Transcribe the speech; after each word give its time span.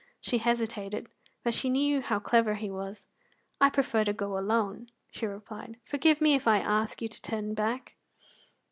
She 0.19 0.39
hesitated, 0.39 1.09
but 1.43 1.53
she 1.53 1.69
knew 1.69 2.01
how 2.01 2.17
clever 2.17 2.55
he 2.55 2.71
was. 2.71 3.05
"I 3.61 3.69
prefer 3.69 4.03
to 4.05 4.13
go 4.13 4.35
alone," 4.35 4.89
she 5.11 5.27
replied. 5.27 5.77
"Forgive 5.83 6.19
me 6.19 6.33
if 6.33 6.47
I 6.47 6.57
ask 6.57 7.03
you 7.03 7.07
to 7.07 7.21
turn 7.21 7.53
back." 7.53 7.93